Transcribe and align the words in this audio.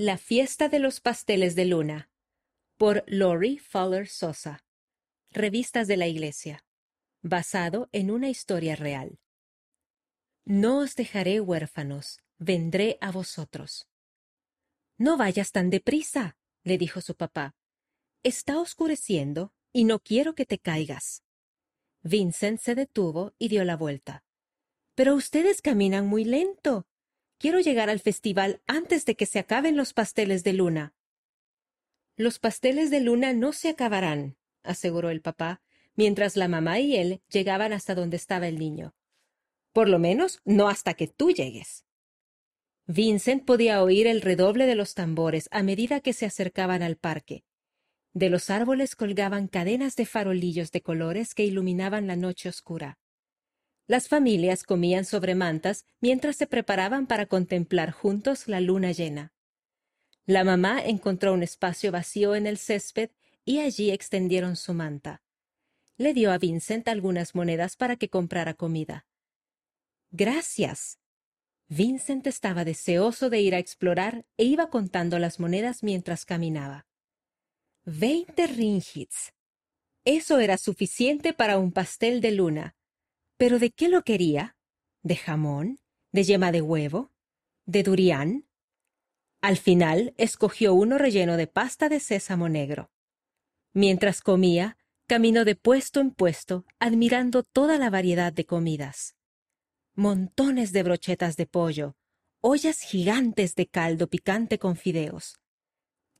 La 0.00 0.16
fiesta 0.16 0.68
de 0.68 0.78
los 0.78 1.00
pasteles 1.00 1.56
de 1.56 1.64
luna 1.64 2.08
por 2.76 3.02
Lori 3.08 3.58
Fowler 3.58 4.06
Sosa. 4.06 4.64
Revistas 5.30 5.88
de 5.88 5.96
la 5.96 6.06
Iglesia. 6.06 6.64
Basado 7.20 7.88
en 7.90 8.12
una 8.12 8.28
historia 8.28 8.76
real. 8.76 9.18
No 10.44 10.78
os 10.78 10.94
dejaré 10.94 11.40
huérfanos, 11.40 12.20
vendré 12.38 12.96
a 13.00 13.10
vosotros. 13.10 13.88
No 14.98 15.16
vayas 15.16 15.50
tan 15.50 15.68
deprisa, 15.68 16.36
le 16.62 16.78
dijo 16.78 17.00
su 17.00 17.16
papá. 17.16 17.56
Está 18.22 18.60
oscureciendo 18.60 19.52
y 19.72 19.82
no 19.82 19.98
quiero 19.98 20.36
que 20.36 20.46
te 20.46 20.60
caigas. 20.60 21.24
Vincent 22.02 22.60
se 22.60 22.76
detuvo 22.76 23.34
y 23.36 23.48
dio 23.48 23.64
la 23.64 23.76
vuelta. 23.76 24.22
Pero 24.94 25.16
ustedes 25.16 25.60
caminan 25.60 26.06
muy 26.06 26.24
lento. 26.24 26.86
Quiero 27.38 27.60
llegar 27.60 27.88
al 27.88 28.00
festival 28.00 28.60
antes 28.66 29.04
de 29.04 29.14
que 29.14 29.24
se 29.24 29.38
acaben 29.38 29.76
los 29.76 29.92
pasteles 29.92 30.42
de 30.42 30.52
luna. 30.52 30.94
Los 32.16 32.40
pasteles 32.40 32.90
de 32.90 33.00
luna 33.00 33.32
no 33.32 33.52
se 33.52 33.68
acabarán, 33.68 34.36
aseguró 34.64 35.10
el 35.10 35.20
papá, 35.20 35.62
mientras 35.94 36.36
la 36.36 36.48
mamá 36.48 36.80
y 36.80 36.96
él 36.96 37.22
llegaban 37.28 37.72
hasta 37.72 37.94
donde 37.94 38.16
estaba 38.16 38.48
el 38.48 38.58
niño. 38.58 38.96
Por 39.72 39.88
lo 39.88 40.00
menos 40.00 40.40
no 40.44 40.68
hasta 40.68 40.94
que 40.94 41.06
tú 41.06 41.30
llegues. 41.30 41.84
Vincent 42.86 43.44
podía 43.44 43.84
oír 43.84 44.08
el 44.08 44.20
redoble 44.20 44.66
de 44.66 44.74
los 44.74 44.94
tambores 44.94 45.48
a 45.52 45.62
medida 45.62 46.00
que 46.00 46.12
se 46.12 46.26
acercaban 46.26 46.82
al 46.82 46.96
parque. 46.96 47.44
De 48.14 48.30
los 48.30 48.50
árboles 48.50 48.96
colgaban 48.96 49.46
cadenas 49.46 49.94
de 49.94 50.06
farolillos 50.06 50.72
de 50.72 50.80
colores 50.80 51.34
que 51.34 51.44
iluminaban 51.44 52.08
la 52.08 52.16
noche 52.16 52.48
oscura. 52.48 52.98
Las 53.88 54.06
familias 54.06 54.64
comían 54.64 55.06
sobre 55.06 55.34
mantas 55.34 55.86
mientras 56.02 56.36
se 56.36 56.46
preparaban 56.46 57.06
para 57.06 57.24
contemplar 57.24 57.90
juntos 57.90 58.46
la 58.46 58.60
luna 58.60 58.92
llena. 58.92 59.32
La 60.26 60.44
mamá 60.44 60.82
encontró 60.84 61.32
un 61.32 61.42
espacio 61.42 61.90
vacío 61.90 62.34
en 62.34 62.46
el 62.46 62.58
césped 62.58 63.08
y 63.46 63.60
allí 63.60 63.90
extendieron 63.90 64.56
su 64.56 64.74
manta. 64.74 65.22
Le 65.96 66.12
dio 66.12 66.30
a 66.32 66.36
Vincent 66.36 66.86
algunas 66.86 67.34
monedas 67.34 67.76
para 67.76 67.96
que 67.96 68.10
comprara 68.10 68.52
comida. 68.52 69.06
Gracias. 70.10 70.98
Vincent 71.68 72.26
estaba 72.26 72.66
deseoso 72.66 73.30
de 73.30 73.40
ir 73.40 73.54
a 73.54 73.58
explorar 73.58 74.26
e 74.36 74.44
iba 74.44 74.68
contando 74.68 75.18
las 75.18 75.40
monedas 75.40 75.82
mientras 75.82 76.26
caminaba. 76.26 76.86
Veinte 77.86 78.46
ringgits. 78.48 79.32
Eso 80.04 80.40
era 80.40 80.58
suficiente 80.58 81.32
para 81.32 81.56
un 81.56 81.72
pastel 81.72 82.20
de 82.20 82.32
luna, 82.32 82.76
¿Pero 83.38 83.60
de 83.60 83.70
qué 83.70 83.88
lo 83.88 84.02
quería? 84.02 84.56
¿De 85.02 85.14
jamón? 85.14 85.78
¿De 86.10 86.24
yema 86.24 86.50
de 86.50 86.60
huevo? 86.60 87.12
¿De 87.66 87.84
durián? 87.84 88.48
Al 89.40 89.56
final 89.56 90.12
escogió 90.18 90.74
uno 90.74 90.98
relleno 90.98 91.36
de 91.36 91.46
pasta 91.46 91.88
de 91.88 92.00
sésamo 92.00 92.48
negro. 92.48 92.90
Mientras 93.72 94.22
comía, 94.22 94.76
caminó 95.06 95.44
de 95.44 95.54
puesto 95.54 96.00
en 96.00 96.10
puesto, 96.10 96.66
admirando 96.80 97.44
toda 97.44 97.78
la 97.78 97.90
variedad 97.90 98.32
de 98.32 98.44
comidas. 98.44 99.14
Montones 99.94 100.72
de 100.72 100.82
brochetas 100.82 101.36
de 101.36 101.46
pollo, 101.46 101.94
ollas 102.40 102.80
gigantes 102.80 103.54
de 103.54 103.68
caldo 103.68 104.08
picante 104.08 104.58
con 104.58 104.74
fideos. 104.74 105.38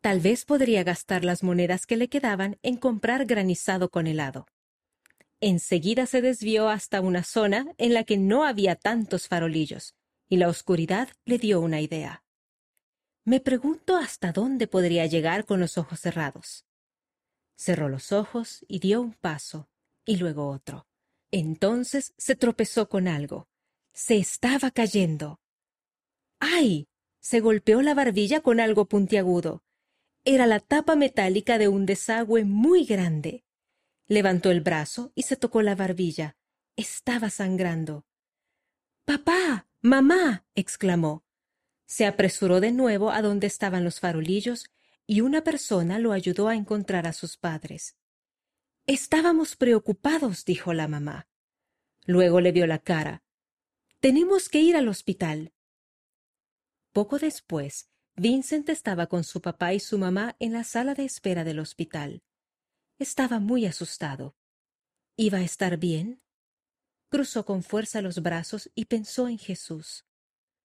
Tal 0.00 0.20
vez 0.20 0.44
podría 0.44 0.84
gastar 0.84 1.24
las 1.24 1.42
monedas 1.42 1.84
que 1.84 1.96
le 1.96 2.08
quedaban 2.08 2.58
en 2.62 2.76
comprar 2.76 3.26
granizado 3.26 3.88
con 3.90 4.06
helado. 4.06 4.46
Enseguida 5.40 6.06
se 6.06 6.20
desvió 6.20 6.68
hasta 6.68 7.00
una 7.00 7.22
zona 7.22 7.72
en 7.78 7.94
la 7.94 8.04
que 8.04 8.16
no 8.16 8.44
había 8.44 8.74
tantos 8.74 9.28
farolillos, 9.28 9.94
y 10.28 10.36
la 10.36 10.48
oscuridad 10.48 11.08
le 11.24 11.38
dio 11.38 11.60
una 11.60 11.80
idea. 11.80 12.24
Me 13.24 13.40
pregunto 13.40 13.96
hasta 13.96 14.32
dónde 14.32 14.66
podría 14.66 15.06
llegar 15.06 15.44
con 15.44 15.60
los 15.60 15.78
ojos 15.78 16.00
cerrados. 16.00 16.66
Cerró 17.56 17.88
los 17.88 18.12
ojos 18.12 18.64
y 18.68 18.78
dio 18.78 19.00
un 19.00 19.12
paso, 19.14 19.68
y 20.04 20.16
luego 20.16 20.48
otro. 20.48 20.86
Entonces 21.30 22.14
se 22.16 22.34
tropezó 22.34 22.88
con 22.88 23.06
algo. 23.06 23.48
Se 23.92 24.16
estaba 24.16 24.70
cayendo. 24.70 25.40
¡Ay! 26.40 26.88
se 27.20 27.40
golpeó 27.40 27.82
la 27.82 27.94
barbilla 27.94 28.40
con 28.40 28.60
algo 28.60 28.86
puntiagudo. 28.86 29.62
Era 30.24 30.46
la 30.46 30.60
tapa 30.60 30.96
metálica 30.96 31.58
de 31.58 31.68
un 31.68 31.84
desagüe 31.84 32.44
muy 32.44 32.84
grande. 32.84 33.44
Levantó 34.08 34.50
el 34.50 34.62
brazo 34.62 35.12
y 35.14 35.22
se 35.24 35.36
tocó 35.36 35.60
la 35.60 35.74
barbilla. 35.74 36.36
Estaba 36.76 37.28
sangrando. 37.28 38.06
Papá. 39.04 39.68
mamá. 39.82 40.46
exclamó. 40.54 41.24
Se 41.86 42.06
apresuró 42.06 42.60
de 42.60 42.72
nuevo 42.72 43.10
a 43.10 43.20
donde 43.20 43.46
estaban 43.46 43.84
los 43.84 44.00
farolillos 44.00 44.66
y 45.06 45.20
una 45.20 45.44
persona 45.44 45.98
lo 45.98 46.12
ayudó 46.12 46.48
a 46.48 46.54
encontrar 46.54 47.06
a 47.06 47.12
sus 47.12 47.36
padres. 47.36 47.96
Estábamos 48.86 49.56
preocupados, 49.56 50.44
dijo 50.46 50.72
la 50.72 50.88
mamá. 50.88 51.28
Luego 52.06 52.40
le 52.40 52.52
vio 52.52 52.66
la 52.66 52.78
cara. 52.78 53.22
Tenemos 54.00 54.48
que 54.48 54.60
ir 54.60 54.76
al 54.76 54.88
hospital. 54.88 55.52
Poco 56.92 57.18
después, 57.18 57.90
Vincent 58.16 58.68
estaba 58.70 59.06
con 59.06 59.24
su 59.24 59.42
papá 59.42 59.74
y 59.74 59.80
su 59.80 59.98
mamá 59.98 60.36
en 60.38 60.54
la 60.54 60.64
sala 60.64 60.94
de 60.94 61.04
espera 61.04 61.44
del 61.44 61.58
hospital. 61.58 62.22
Estaba 62.98 63.38
muy 63.38 63.64
asustado. 63.64 64.34
¿Iba 65.14 65.38
a 65.38 65.42
estar 65.42 65.76
bien? 65.76 66.20
Cruzó 67.08 67.44
con 67.44 67.62
fuerza 67.62 68.02
los 68.02 68.20
brazos 68.22 68.70
y 68.74 68.86
pensó 68.86 69.28
en 69.28 69.38
Jesús. 69.38 70.04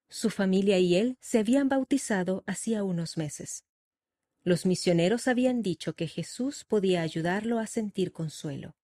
Su 0.10 0.32
familia 0.32 0.80
y 0.80 0.96
él 0.96 1.18
se 1.22 1.38
habían 1.38 1.70
bautizado 1.70 2.44
hacía 2.48 2.84
unos 2.84 3.18
meses. 3.18 3.66
Los 4.42 4.66
misioneros 4.66 5.28
habían 5.28 5.62
dicho 5.62 5.96
que 5.96 6.08
Jesús 6.08 6.66
podía 6.66 7.04
ayudarlo 7.04 7.60
a 7.60 7.68
sentir 7.68 8.12
consuelo. 8.12 8.76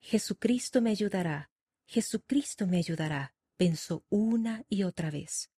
Jesucristo 0.00 0.82
me 0.82 0.90
ayudará, 0.90 1.50
Jesucristo 1.86 2.66
me 2.66 2.76
ayudará, 2.76 3.34
pensó 3.56 4.04
una 4.10 4.66
y 4.68 4.82
otra 4.82 5.10
vez. 5.10 5.50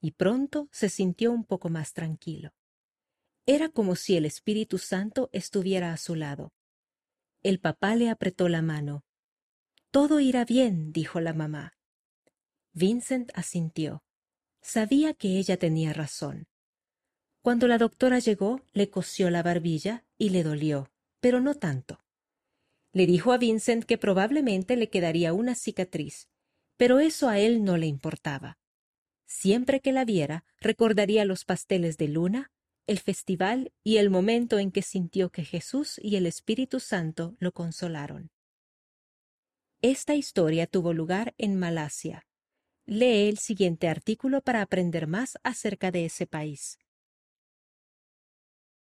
Y 0.00 0.12
pronto 0.12 0.70
se 0.72 0.88
sintió 0.88 1.30
un 1.30 1.44
poco 1.44 1.68
más 1.68 1.92
tranquilo. 1.92 2.54
Era 3.46 3.68
como 3.68 3.94
si 3.94 4.16
el 4.16 4.26
Espíritu 4.26 4.78
Santo 4.78 5.30
estuviera 5.32 5.92
a 5.92 5.96
su 5.96 6.16
lado. 6.16 6.52
El 7.44 7.60
papá 7.60 7.94
le 7.94 8.10
apretó 8.10 8.48
la 8.48 8.60
mano. 8.60 9.04
Todo 9.92 10.18
irá 10.18 10.44
bien, 10.44 10.92
dijo 10.92 11.20
la 11.20 11.32
mamá. 11.32 11.78
Vincent 12.72 13.30
asintió. 13.34 14.02
Sabía 14.60 15.14
que 15.14 15.38
ella 15.38 15.56
tenía 15.56 15.92
razón. 15.92 16.48
Cuando 17.40 17.68
la 17.68 17.78
doctora 17.78 18.18
llegó, 18.18 18.60
le 18.72 18.90
cosió 18.90 19.30
la 19.30 19.44
barbilla 19.44 20.04
y 20.18 20.30
le 20.30 20.42
dolió, 20.42 20.90
pero 21.20 21.40
no 21.40 21.54
tanto. 21.54 22.00
Le 22.92 23.06
dijo 23.06 23.32
a 23.32 23.38
Vincent 23.38 23.84
que 23.84 23.96
probablemente 23.96 24.74
le 24.74 24.90
quedaría 24.90 25.32
una 25.32 25.54
cicatriz, 25.54 26.28
pero 26.76 26.98
eso 26.98 27.28
a 27.28 27.38
él 27.38 27.62
no 27.62 27.76
le 27.76 27.86
importaba. 27.86 28.58
Siempre 29.26 29.80
que 29.80 29.92
la 29.92 30.04
viera, 30.04 30.44
recordaría 30.60 31.24
los 31.24 31.44
pasteles 31.44 31.96
de 31.96 32.08
luna, 32.08 32.50
el 32.86 32.98
festival 32.98 33.72
y 33.82 33.96
el 33.96 34.10
momento 34.10 34.58
en 34.58 34.70
que 34.70 34.82
sintió 34.82 35.30
que 35.30 35.44
Jesús 35.44 35.98
y 36.02 36.16
el 36.16 36.26
Espíritu 36.26 36.80
Santo 36.80 37.36
lo 37.38 37.52
consolaron. 37.52 38.30
Esta 39.82 40.14
historia 40.14 40.66
tuvo 40.66 40.92
lugar 40.92 41.34
en 41.38 41.58
Malasia. 41.58 42.26
Lee 42.86 43.28
el 43.28 43.38
siguiente 43.38 43.88
artículo 43.88 44.40
para 44.40 44.62
aprender 44.62 45.06
más 45.06 45.38
acerca 45.42 45.90
de 45.90 46.06
ese 46.06 46.26
país. 46.26 46.78